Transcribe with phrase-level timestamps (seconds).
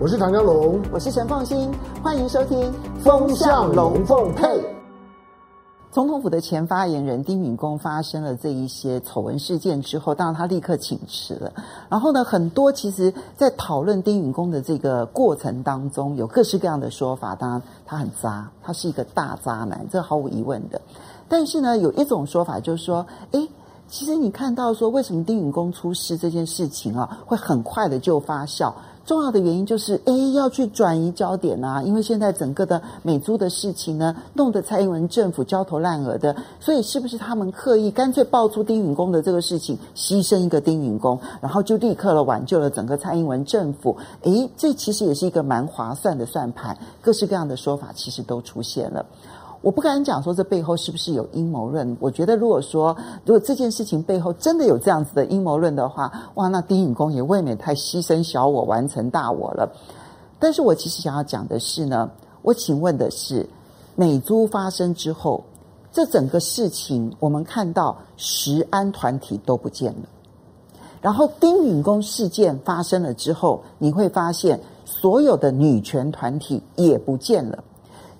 [0.00, 1.68] 我是唐江龙，我是陈凤馨，
[2.04, 4.46] 欢迎收听《风向龙凤配》。
[5.90, 11.52] 总统府的前发言人丁允恭发生了这一些丑闻事件之后，当然他立刻请辞了。
[11.88, 17.34] 然后呢，很多其实在讨论丁允恭的这个过程当中，有各式各样的说法。
[17.34, 20.80] 当然，他很渣，他是一个大渣男，这毫无疑问的。
[21.28, 23.48] 但是呢，有一种说法就是说，诶
[23.88, 28.72] 其实你看到说，为什么丁允恭出事这件事情啊，会很快的就发酵？
[29.08, 43.96] 重要的原因就是，诶要去转移焦点啊，因为现在整个的美租的事情呢，弄得蔡英文政府焦头烂额的，所以是不是他们刻意干脆爆出丁允恭的这个事情，牺牲一个丁允恭，然后就立刻了挽救了整个蔡英文政府？
[44.24, 49.06] 诶这其实也是一个蛮划算的算盘，各式各样的说法其实都出现了。
[49.60, 51.96] 我不敢讲说这背后是不是有阴谋论。
[51.98, 59.68] 我觉得如果说如果这件事情背后真的有这样子的阴谋论的话，哇，那丁允恭也未免太牺牲小我完成大我了。
[60.38, 62.08] 但是我其实想要讲的是呢，
[62.42, 63.48] 我请问的是，
[63.96, 65.42] 美珠发生之后，
[65.90, 70.08] 这整个事情我们看到食安团体都不见了，
[71.00, 77.64] 然后丁允恭事件发生了之后，你会发现所有的女权团体也不见了。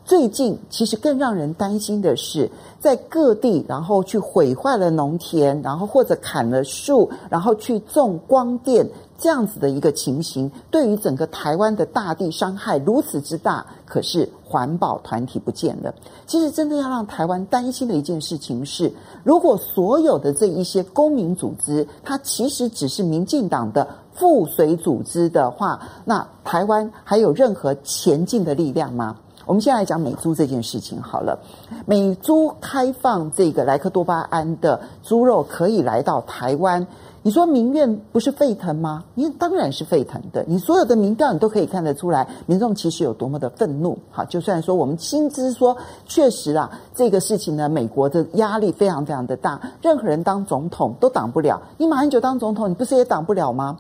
[0.09, 13.67] 最近其实更让人担心的是，在各地然后去毁坏了农田，然后或者砍了树，然后去种光电这样子的一个情形，对于整个台湾的大地伤害如此之大。
[13.85, 15.95] 可是环保团体不见了。
[16.27, 18.91] 其实真的要让台湾担心的一件事情是，
[19.23, 29.15] 如果所有的这一些公民组织，它其实只是民进党的附随组织的话，那台湾还有任何前进的力量吗？
[29.49, 31.41] 我们先来讲美猪这件事情好了。
[31.87, 36.87] 美猪开放这个莱克多巴胺的猪肉可以来到台湾，
[37.23, 39.05] 你说民怨不是沸腾吗？
[39.15, 40.45] 因为当然是沸腾的。
[40.47, 43.97] 你所有的民调你都可以看得出来，民众其实有多么的愤怒。
[44.11, 45.75] 好，就算说我们心知说，
[46.07, 51.63] 确实啊，这个事情呢，美国的压力非常非常的大，任何人当总统都挡不了。
[51.79, 53.79] 你马英九当总统，你不是也挡不了吗？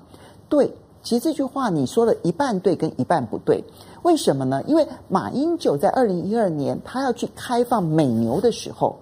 [0.48, 0.74] 对，
[1.08, 3.64] 其实这句话你说了一半对，跟一半不对。
[4.02, 4.62] 为什么呢？
[4.66, 8.94] 因为马英九在二零一二年他要去开放美牛的时候，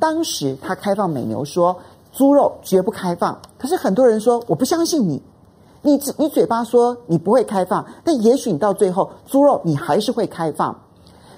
[0.00, 1.76] 当时他开放美牛说
[2.12, 3.40] 猪肉绝不开放。
[3.56, 5.22] 可是很多人说我不相信你，
[5.80, 10.76] 你你嘴巴说你不会开放，但也许你到最后猪肉你还是会开放。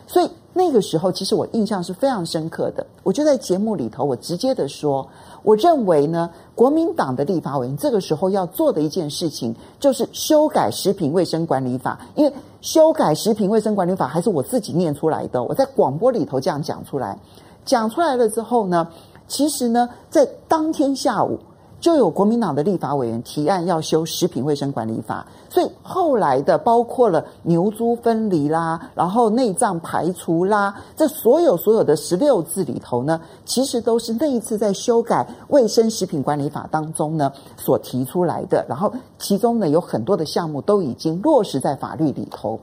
[0.07, 2.87] 所以那个时候其实我印象是非常深刻的。
[3.03, 5.07] 我就在节目里头我直接的说，
[5.43, 12.33] 我认为呢，国民党的立法委员这个时候要做的一件事情就是修改食品卫生管理法，因为。
[12.63, 17.17] 修改食品卫生管理法还是我自己念出来的，我在广播里头这样讲出来，
[17.65, 18.89] 讲出来了之后呢，
[19.29, 21.39] 其实呢，在当天下午
[21.87, 42.59] 就有国民党的立法委员提案要修食品卫生管理法，所以后来的包括了牛猪分离啦，然后内脏排除啦，这所有所有的十六字里头呢，其实都是那一次在修改卫生食品管理法当中呢所提出来的，然后其中呢有很多的项目都已经落实在法律里头。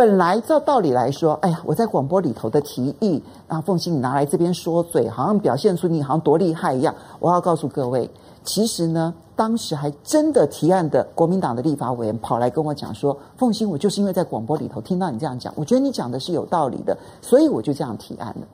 [0.00, 6.94] 本来照道理来说，哎呀，我在广播里头的提议，那凤欣你拿来这边说嘴，好像表现出你好像多厉害一样。
[7.18, 8.08] 我要告诉各位，
[8.42, 18.46] 其实呢，当时还真的提案的国民党的立法委员跑来跟我讲说，凤欣，我就是因为在广播里头听到你这样讲，我觉得你讲的是有道理的，所以我就这样提案了。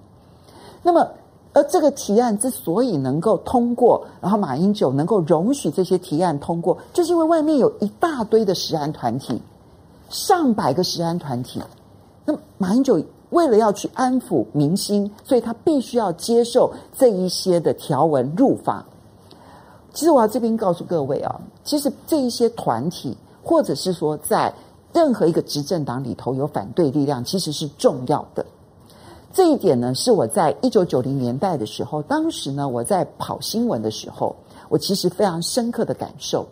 [0.82, 1.08] 那么，
[1.52, 9.40] 而这个提案之所以能够通过，然后马英九能够容许这些提案通过，就是因为外面有一大堆的食安团体。
[10.08, 11.60] 上百个食安团体，
[12.24, 18.84] 那马英九为了要去安抚民心，所以他必须要接受这一些的条文入法。
[19.92, 24.52] 其实我要这边告诉各位啊，其实这一些团体，或者是说在
[24.92, 28.44] 任何一个执政党里头有反对力量，其实是重要的。
[29.32, 34.34] 这一点呢，是我在一九九零年代的时候，当时呢我在跑新闻的时候，
[34.68, 36.46] 我其实非常深刻的感受。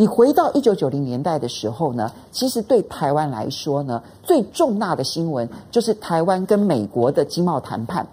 [0.00, 8.06] 你回到一九九零年代的时候呢，其实对台湾来说呢，最重大的新闻就是台湾跟美国的经贸谈判。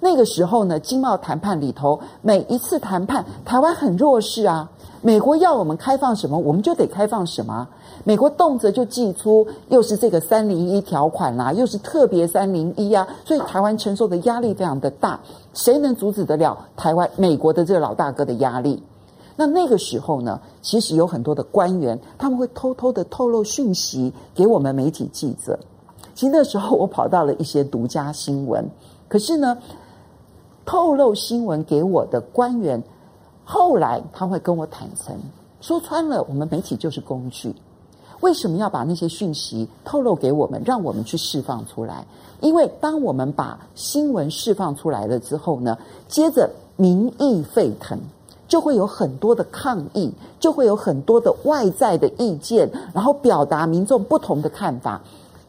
[0.00, 4.68] 那个时候呢，经贸谈判里头，每一次谈判，台湾很弱势啊。
[5.00, 7.68] 美国要我们开放什么，我们就得开放什么。
[8.02, 15.20] 美国动辄就祭出，又是这个三零一条款啦，又是特别三零一啊，所以台湾承受的压力非常的大。
[15.54, 18.82] 谁能阻止得了台湾美国的这个老大哥的压力？
[19.42, 25.58] 那那个时候呢，其实有很多的官员，他们会偷偷的透露讯息给我们媒体记者。
[26.14, 28.64] 其实那时候我跑到了一些独家新闻，
[29.08, 29.58] 可是呢，
[30.64, 32.80] 透露新闻给我的官员，
[33.44, 35.16] 后来他会跟我坦诚，
[35.60, 37.52] 说穿了，我们媒体就是工具。
[38.20, 42.06] 为什么要把那些讯息透露给我们，让我们去释放出来？
[42.40, 47.98] 因为当我们把新闻释放出来了之后呢，接着民意沸腾，
[48.52, 55.00] 就会有很多的抗议，就会有很多的外在的意见，然后表达民众不同的看法。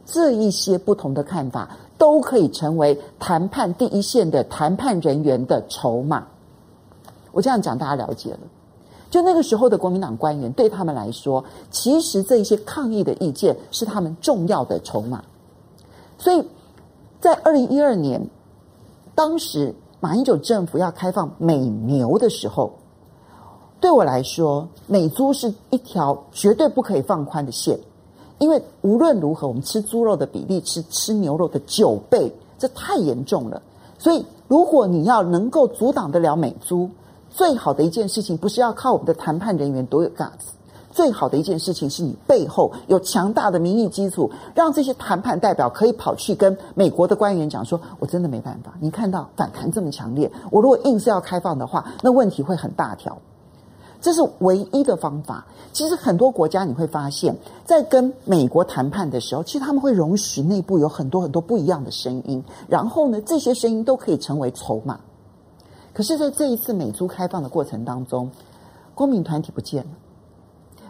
[0.05, 6.25] 这一些不同的看法都可以成为谈判第一线的谈判人员的筹码。
[7.33, 8.39] 我这样讲，大家了解了。
[9.09, 15.21] 就那个时候的国民党官员，对他们来说，其实这一些抗议的意见是他们重要的筹码。
[16.17, 16.47] 所以
[17.19, 18.29] 在二零一二年，
[19.13, 22.71] 当时马英九政府要开放美牛的时候，
[23.83, 27.77] 对我来说，美猪是一条绝对不可以放宽的线。
[28.39, 33.61] 因为无论如何，我们吃猪肉的比例是吃牛肉的九倍，这太严重了。
[33.99, 36.89] 所以，如果你要能够阻挡得了美猪，
[37.29, 40.53] 最好的一件事情不是要靠我们的谈判人员多有 guts，
[40.89, 53.17] 最好的一件事情是你背后有强大的民意基础，让这些谈判代表可以跑去跟美国的官员讲说：“我真的没办法，你看到反弹这么强烈，我如果硬是要开放的话，那问题会很大条。”
[54.03, 55.45] 这是唯一的方法。
[55.71, 57.33] 其实很多国家你会发现，
[57.63, 64.99] 在跟美国谈判的时候，其实他们会容许内部有很多很多不一样的声音，然后呢，这些声音都可以成为筹码。
[65.93, 68.29] 可是，在这一次美猪开放的过程当中，
[68.93, 69.89] 公民团体不见了，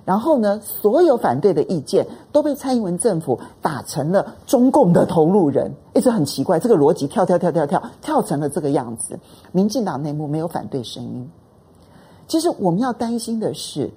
[0.05, 9.19] 然后呢，所有反对的意见都被蔡英文政府打成了中共的投入人，一直很奇怪，这个逻辑跳跳跳跳跳跳成了这个样子。
[9.51, 11.29] 民进党内部没有反对声音。
[12.27, 13.89] 其实我们要担心的是，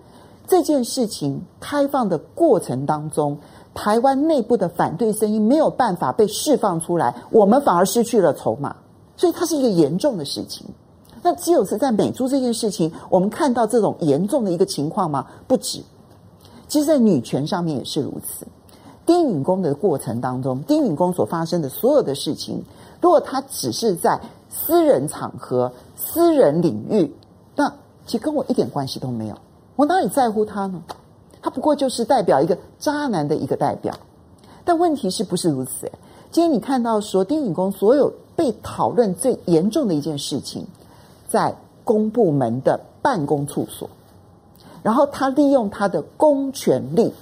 [0.46, 3.37] 这件事情开放的过程当中，
[3.75, 8.76] 台湾内部的反对声音没有办法被释放出来，我们反而失去了筹码，
[9.17, 10.67] 所以它是一个严重的事情。
[11.23, 15.26] 那只有是在美珠这件事情，我们看到这种严重的一个情况吗？
[15.49, 15.82] 不止，
[16.69, 18.46] 其实，在女权上面也是如此。
[19.05, 22.62] 丁允恭的过程当中，丁允恭所发生的所有的事情，
[23.00, 27.12] 如果他只是在私人场合、私人领域，
[27.55, 27.73] 那
[28.06, 29.37] 其实跟我一点关系都没有，
[29.75, 30.81] 我哪里在乎他呢？
[31.43, 33.94] 他不过就是代表一个渣男的一个代表。
[34.64, 35.91] 但问题是不是如此？
[36.31, 40.67] 今天你看到说丁隐公所有被讨论最严重的一件事情，
[41.29, 41.55] 在
[41.85, 43.88] 公部门的办公处所，
[44.82, 47.12] 然后他利用他的公权力。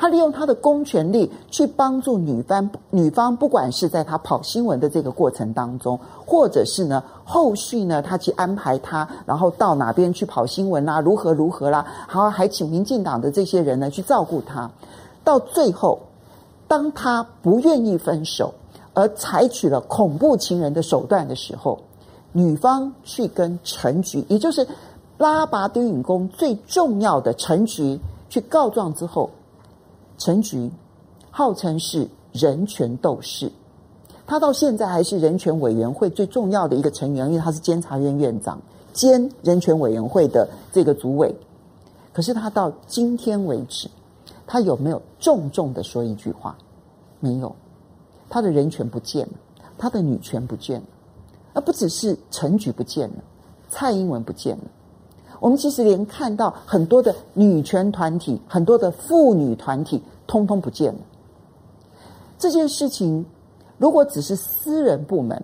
[0.00, 14.70] 他利用他的公权力去帮助女方，女方不管是在他跑新闻的这个过程当中，或者是呢后续呢他去安排他，然后到哪边去跑新闻啦，如何如何啦，然后还请民进党的这些人呢去照顾他，
[15.22, 15.98] 到最后，
[16.66, 18.54] 当他不愿意分手，
[18.94, 21.78] 而采取了恐怖情人的手段的时候，
[22.32, 24.66] 女方去跟陈菊，也就是
[25.18, 28.00] 拉拔丁允恭最重要的陈菊
[28.30, 29.28] 去告状之后。
[30.20, 30.70] 陈菊
[31.30, 33.50] 号称是人权斗士，
[34.26, 38.60] 他到现在还是人权委员会最重要的一个成员，因为他是监察院院长
[38.92, 41.34] 兼人权委员会的这个主委。
[42.12, 43.88] 可是他到今天为止，
[44.46, 46.54] 他有没有重重的说一句话？
[47.18, 47.56] 没有，
[48.28, 49.32] 他的人权不见了，
[49.78, 50.86] 他的女权不见了，
[51.54, 53.24] 而不只是陈菊不见了，
[53.70, 54.64] 蔡英文不见了。
[55.40, 61.00] 我们其实连看到很多的女权团体、很多的妇女团体，通通不见了。
[62.38, 63.24] 这件事情
[63.78, 65.42] 如果只是私人部门、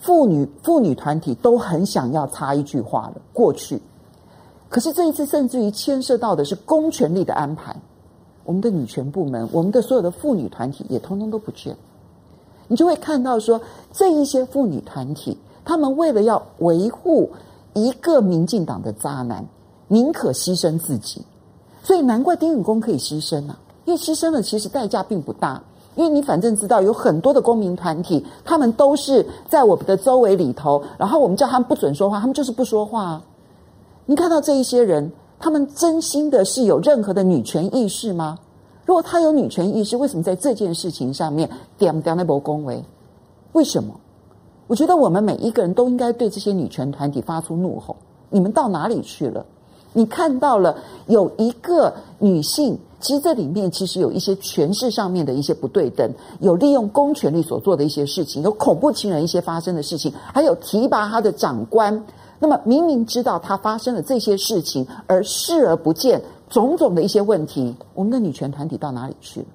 [0.00, 3.80] 妇女妇女团体都很想要插一句话了，过去。
[4.68, 7.74] 可是这一次，甚至于牵涉到的是公权力的安排，
[8.44, 11.76] 我们的女权部门、我们的所有的妇女团体也通通都不见。
[12.66, 13.60] 你就会看到说，
[13.92, 17.30] 这一些妇女团体，他们为了要维护。
[17.74, 19.44] 一个民进党的渣男，
[19.88, 21.22] 宁可牺牲自己，
[21.82, 23.58] 所以难怪丁允公可以牺牲啊！
[23.84, 25.62] 因为牺牲了，其实代价并不大。
[25.96, 33.22] 因为你反正知道，有很多的公民团体，他们都是在我们的周围里头，然后我们叫他们不准说话，他们就是不说话啊。
[34.06, 38.38] 你看到这一些人，他们真心的是有任何的女权意识吗？
[38.84, 42.84] 如果他有女权意识，为什么在这件事情上面点点那波恭维？
[43.52, 43.94] 为什么？
[44.66, 47.96] 我觉得我们每一个人都应该对这些女权团体发出怒吼：
[48.30, 49.44] 你们到哪里去了？
[49.92, 62.04] 你看到了有一个女性，其实这里面其实有一些权势上面的一些不对等，有利用公权力所做的一些事情，有恐怖情人一些发生的事情，还有提拔她的长官。
[62.40, 69.46] 那么明明知道她发生了这些事情，而视而不见种种的一些问题，我们的女权团体到哪里去了？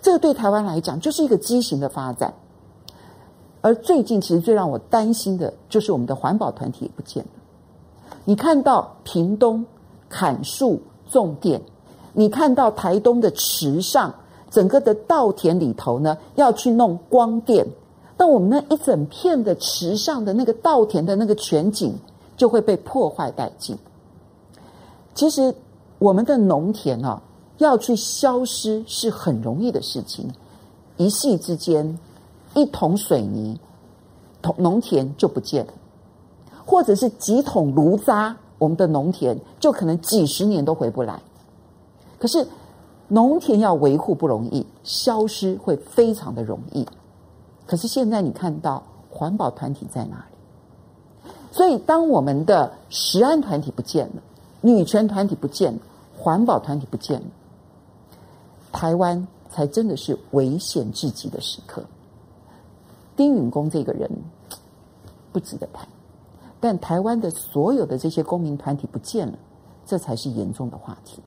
[0.00, 2.34] 这个对台湾来讲就是一个畸形的发展。
[3.62, 7.30] 而最近，其实最让我担心的就是我们的环保团体也不见了。
[8.24, 9.64] 你看到屏东
[10.08, 11.62] 砍树种电，
[12.12, 14.12] 你看到台东的池上，
[14.50, 17.66] 整个的稻田里头呢，要去弄光电，
[18.16, 21.94] 但我们那一整片的池上的那个稻田的那个全景
[22.36, 23.78] 就会被破坏殆尽。
[25.14, 25.54] 其实
[25.98, 27.22] 我们的农田啊，
[27.58, 30.28] 要去消失是很容易的事情，
[30.96, 31.98] 一夕之间，
[32.54, 33.58] 一桶水泥，
[34.40, 35.72] 桶农田就不见了，
[36.64, 41.20] 或者是几桶炉渣，我们的农田就可能几十年都回不来。
[42.18, 42.46] 可是，
[43.08, 46.86] 农田要维护不容易，消失会非常的容易。
[47.66, 51.30] 可是现在你看到环保团体在哪里？
[51.50, 54.22] 所以，当我们的食安团体不见了，
[54.60, 55.78] 女权团体不见了，
[56.16, 57.26] 环保团体不见了，
[58.72, 61.82] 台湾才真的是危险至极的时刻。
[63.16, 64.10] 丁允恭这个人
[65.32, 65.86] 不值得谈，
[66.60, 69.38] 但台湾的所有的这些公民团体不见了，
[69.84, 71.20] 这才是严重的话题。